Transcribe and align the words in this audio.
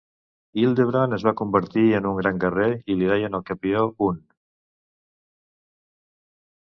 Hildebrand 0.59 1.17
es 1.17 1.25
va 1.27 1.33
convertir 1.41 1.83
en 1.99 2.07
un 2.11 2.17
gran 2.21 2.41
guerrer 2.45 2.69
i 2.93 2.95
li 3.03 3.11
deien 3.11 3.41
el 3.41 3.47
campió 3.51 3.87
hun. 4.07 4.21